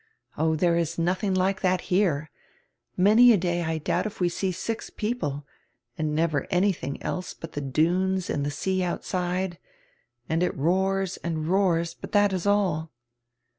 [0.35, 2.31] Oh, there is nothing like that here.
[2.97, 5.45] Many a day I doubt if we see six people,
[5.95, 9.59] and never anything else hut the dunes and tire sea outside.
[10.27, 12.89] And it roars and roars, hut that is all."